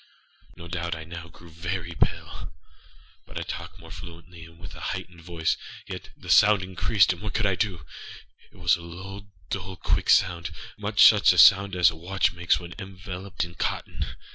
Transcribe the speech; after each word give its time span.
No 0.55 0.67
doubt 0.67 0.95
I 0.95 1.03
now 1.03 1.27
grew 1.27 1.51
very 1.51 1.91
pale; 1.91 2.51
âbut 3.27 3.37
I 3.37 3.43
talked 3.43 3.77
more 3.77 3.91
fluently, 3.91 4.45
and 4.45 4.57
with 4.57 4.73
a 4.73 4.79
heightened 4.97 5.21
voice. 5.21 5.57
Yet 5.85 6.09
the 6.17 6.31
sound 6.31 6.63
increasedâand 6.63 7.21
what 7.21 7.35
could 7.35 7.45
I 7.45 7.53
do? 7.53 7.85
It 8.51 8.57
was 8.57 8.75
a 8.75 8.81
low, 8.81 9.27
dull, 9.51 9.75
quick 9.75 10.07
soundâmuch 10.07 10.97
such 10.97 11.33
a 11.33 11.37
sound 11.37 11.75
as 11.75 11.91
a 11.91 11.95
watch 11.95 12.31
makes 12.33 12.59
when 12.59 12.73
enveloped 12.79 13.43
in 13.43 13.53
cotton. 13.53 14.07